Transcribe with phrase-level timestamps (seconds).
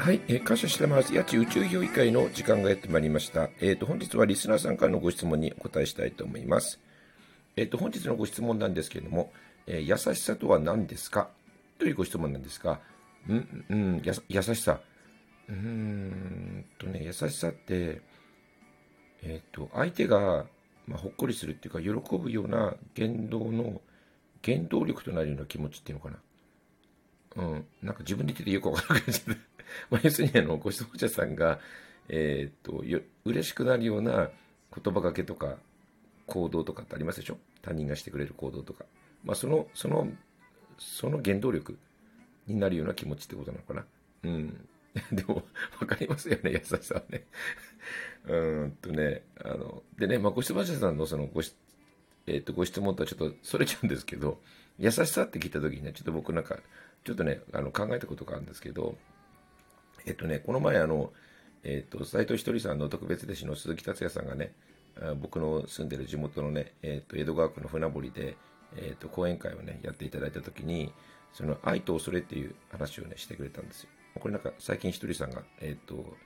[0.00, 1.14] はい、えー、感謝してます。
[1.14, 3.50] 八千宇宙評議会の時間がやってまいりました。
[3.60, 6.80] えっ、ー、と、本日はリスナーさんからのご質問にお答えしたいと思います。
[7.54, 9.30] えっ、ー、と、本日のご質問なんですけれども、
[9.66, 11.28] え優しさとは何ですか？
[11.78, 12.80] というご質問なんですが、
[13.28, 14.80] うん、うん、や優しさ。
[15.50, 18.00] うーんとね、優しさって、
[19.22, 20.46] えっ、と、相手が、
[20.86, 23.82] まあ、ほっこりするっていうか、喜ぶような言動の
[24.42, 26.16] 原動力となるような気持ちっていうのかな。
[27.36, 29.12] うん、なんか自分で言っててよくわからない、
[29.90, 31.60] まあ、要するにあのご質問者さんが、
[32.08, 34.30] えー、っとよ嬉しくなるような
[34.74, 35.56] 言葉がけとか
[36.26, 37.38] 行動とかってありますでしょ？
[37.62, 38.84] 他人がしてくれる行動とか、
[39.24, 40.08] まあ、そのその
[40.78, 41.78] その原動力
[42.46, 43.84] になるような気持ちってことなのかな？
[44.24, 44.68] うん。
[45.12, 45.44] でも
[45.78, 47.24] 分かりますよね優しさはね。
[48.26, 51.54] うんとねあのでね、まあ、ご質問者さんのそのごし、
[52.26, 54.40] えー、とご質問とはちょっとそれちゃうんですけど
[54.78, 56.58] 優しさって聞いた時にねちょっと僕なんか
[57.04, 58.94] ちょっとね、あの考えたことがあるんですけど、
[60.06, 61.12] えっとね、この前、あの、
[61.62, 64.52] えっと、斎藤ひとりさんの特別弟子の鈴木達也さんがね、
[65.20, 68.36] 僕の住んでる地元のね、えっと、江戸川区の船堀で、
[68.76, 70.92] えっと、講演会をね、やっていただいたときに、
[71.32, 73.90] その愛と恐れっていう話をね、してくれたんですよ。
[74.18, 76.16] これなんか最近ひとりさんが、えっと、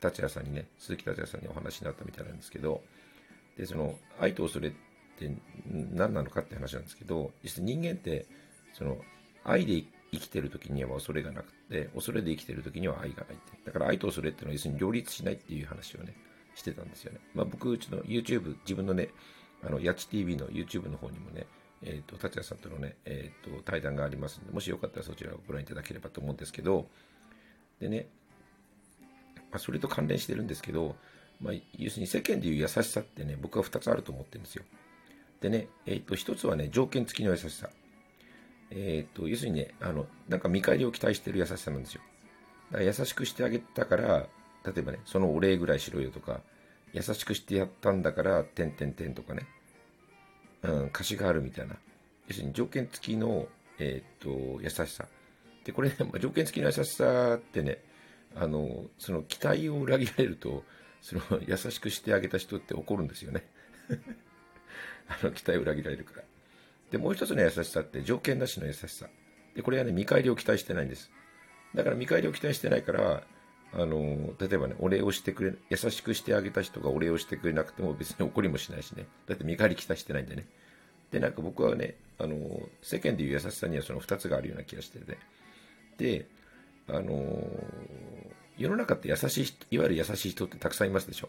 [0.00, 2.82] 達也さんにね、鈴木達也さんにお話になったみたいなんですけど、
[3.56, 4.72] で、その愛と恐れっ
[5.18, 5.30] て
[5.64, 8.26] 何なのかって話なんですけど、実際人間って、
[8.72, 8.98] その
[9.44, 13.52] 愛で生きてる時には恐れがなくて、恐れで生きてる時には愛がないって。
[13.64, 16.14] だから愛と恐れっていうのは要するに両立しないっていう話をね、
[16.54, 17.20] してたんですよね。
[17.34, 19.10] まあ僕、うちの YouTube、自分のね、
[19.62, 21.46] あの、やち TV の YouTube の方にもね、
[21.82, 26.88] えっ、ー、と、達也さんとのね、えっ、ー、と、対談がありますので、もしよかったらそちらをご覧いただければと思うんですけど、
[27.80, 28.06] でね、
[29.50, 30.96] まあ、それと関連してるんですけど、
[31.40, 34.64] まあ、要するに世間でいう優しさってね、僕は2つあると思ってるんですよ。
[35.40, 37.68] でね、えっ、ー、と、1つはね、条件付きの優しさ。
[38.70, 42.02] えっ、と、要するにね、あの、なんか見返りを期待してる優しさなんですよ。
[42.72, 44.26] だから優しくしてあげたから、
[44.64, 46.40] 例えばね、そのお礼ぐらいしろよとか、
[46.92, 49.46] 優しくしてやったんだから、てんてんてんとかね、
[50.62, 51.76] うん、貸しがあるみたいな。
[52.28, 53.46] 要するに条件付きの、
[53.78, 55.06] えっ、と、優しさ。
[55.64, 57.82] で、これ、ね、 ま、条件付きの優しさってね、
[58.34, 60.64] あの、その期待を裏切られると、
[61.00, 63.48] その優しくしてあげた人って怒るんですよね。
[65.08, 66.24] あの、期待を裏切られるから。
[66.90, 69.06] で、もう一つの優しさって条件なしの優しさ。
[69.54, 71.10] で、これはね、見返りを期待してないんです。
[71.74, 73.22] だから見返りを期待してないから、
[73.72, 79.06] あの、例えばね、お礼をしてくれ、優しくしてあげた人がお礼をしてくれなくても別に怒りもしないしね。
[79.26, 80.46] だって見返り期待してないんでね。
[81.10, 82.36] で、なんか僕はね、あの、
[82.82, 85.18] 世間でいう優しさにはその二つがあるような気がしてるね。
[85.98, 86.26] で、
[86.88, 87.48] あの、
[88.56, 91.28] 世の中って優しい、いわゆる優しい人ってたくさんいますでしょ。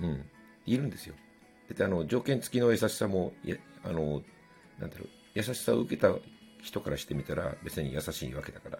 [0.00, 0.24] うん。
[0.66, 1.14] いるんですよ。
[1.74, 3.32] で、あの、条件付きの優しさも、
[3.84, 4.22] あの、
[4.78, 6.14] なんだろう、優しさを受けた
[6.62, 8.78] 人からしてみたら別に優しいわけだから、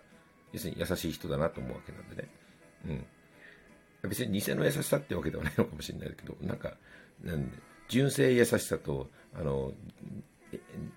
[0.52, 2.28] 要するに優しい人だなと思うわけなんでね。
[2.86, 4.08] うん。
[4.08, 6.74] 別に偽の優しさってわけではないのかもしれないけど、なんか、
[7.22, 7.50] なん、
[7.88, 9.72] 純正優しさと、あの、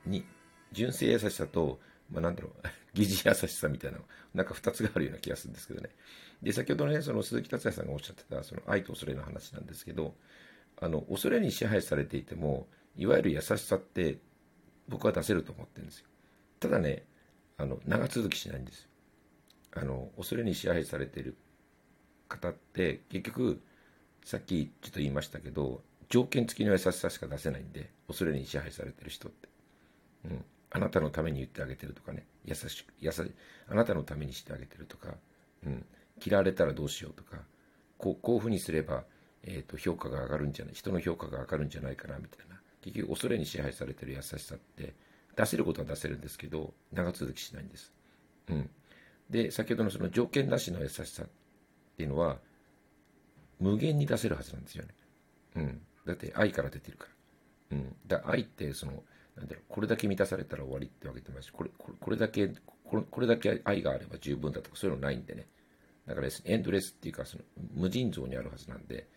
[0.05, 0.23] に、
[0.71, 1.79] 純正優しさと、
[2.11, 3.99] まあ、なんだろう、 疑似優しさみたいな、
[4.33, 5.89] なんか二つがあるような気がするんですけどね。
[6.43, 10.15] で、先ほどね、その鈴木達也さんがおっしゃってた、その愛と恐れの話なんですけど、
[10.77, 12.67] あの、恐れに支配されていても、
[12.97, 14.17] いわゆる優しさって
[14.87, 16.07] 僕は出せると思ってるんですよ。
[16.59, 17.05] ただね、
[17.57, 18.87] あの、長続きしないんです。
[19.73, 21.35] あの、恐れに支配されている
[22.27, 23.61] 方って、結局、
[24.25, 29.47] さっきちょっと言いましたけど、条件付きの優しさしか出せないんで、恐れに支配されてる人って。
[30.25, 30.45] うん。
[30.71, 33.21] あなたのために言ってあげてるとかね、優しく、優し、
[33.67, 35.15] あなたのためにしてあげてるとか、
[35.65, 35.85] うん。
[36.23, 37.37] 嫌われたらどうしようとか、
[37.97, 39.03] こう、こういうふうにすれば、
[39.43, 42.60] えっ、ー、と、評価が上がるんじゃない、人の評価が上がるんじゃないかな、みたいな。
[42.81, 44.93] 結局恐れに支配されてる優しさって
[45.35, 47.93] 出せることは出せるんですけど長続きしないんです。
[48.49, 48.69] うん、
[49.29, 51.27] で先ほどのその条件なしの優しさっ
[51.97, 52.39] ていうのは
[53.59, 54.89] 無限に出せるはずなんですよね。
[55.55, 57.05] うん、だって愛から出てるか
[57.69, 57.77] ら。
[57.77, 59.03] うん、だ愛ってその
[59.37, 62.49] なんだろうこれだけ満たされたら終わりってわけでもないしこれこれだけ
[62.83, 65.47] これこれだけ愛があれば十分だとかそういうのないんでね
[66.05, 67.43] だからエンドレスっていうかその
[67.73, 69.07] 無尽蔵にあるはずなんで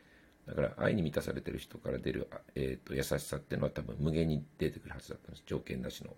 [0.46, 5.42] だから愛に満たされてる人から出る、えーと、優しさっていうのは多分無限に出てくるはずだったんです。
[5.46, 6.10] 条件なしの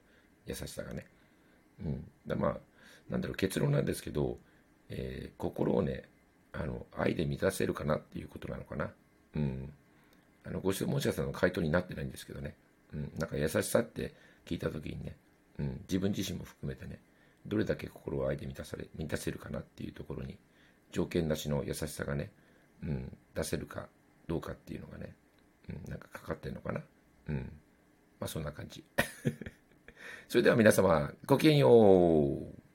[0.46, 1.06] 優しさがね。
[1.84, 2.56] うん、だまあ
[3.08, 4.38] なんだろう結論なんですけど、
[4.88, 6.04] えー、心をね
[6.52, 8.90] あの愛で満たせるかなっていうことなのかな。
[9.36, 9.72] うん、
[10.44, 12.56] あのご質問者さんの回答になってないんですけどね、
[12.94, 14.14] うん、なんか優しさって
[14.46, 15.16] 聞いた時にね、
[15.58, 17.00] うん、自分自身も含めてね
[17.44, 20.38] どれだけ心を愛で満たされ満たせるかなっていうところに
[20.92, 22.30] 条件なしの優しさがね、
[22.82, 23.88] うん、出せるか
[24.26, 25.14] どうかっていうのがね、
[25.68, 26.82] うん、なんかかかってんのかな？
[27.28, 27.52] うん。
[28.20, 28.84] まあそんな感じ。
[30.28, 32.65] それでは皆様、ごきげんよう。